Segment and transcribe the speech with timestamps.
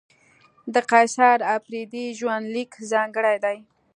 [0.73, 3.57] د قیصر اپریدي ژوند لیک ځانګړی دی.